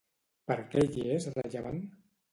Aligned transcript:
Per 0.51 0.57
què 0.71 0.85
hi 0.87 1.05
és 1.19 1.29
rellevant? 1.37 1.83